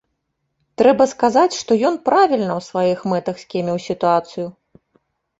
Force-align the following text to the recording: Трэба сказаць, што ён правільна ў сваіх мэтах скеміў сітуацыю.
Трэба 0.81 1.03
сказаць, 1.09 1.57
што 1.57 1.71
ён 1.89 1.99
правільна 2.07 2.53
ў 2.59 2.65
сваіх 2.69 3.03
мэтах 3.11 3.35
скеміў 3.43 3.77
сітуацыю. 3.85 4.47